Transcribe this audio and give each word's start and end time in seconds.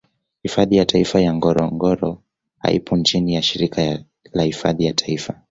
Hifadhi 0.43 0.75
ya 0.75 0.85
Taifa 0.85 1.21
ya 1.21 1.33
Ngorongoro 1.33 2.21
haipo 2.59 2.99
chini 2.99 3.33
ya 3.33 3.41
shirika 3.41 3.99
la 4.33 4.43
hifadhi 4.43 4.85
ya 4.85 4.93
Taifa 4.93 5.39